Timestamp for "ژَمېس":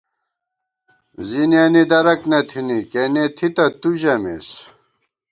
4.01-4.47